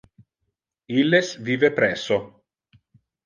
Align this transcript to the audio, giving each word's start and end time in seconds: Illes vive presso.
Illes 1.01 1.29
vive 1.49 1.71
presso. 1.81 2.17